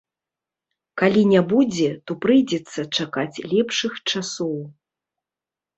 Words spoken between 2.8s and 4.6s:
чакаць лепшых часоў.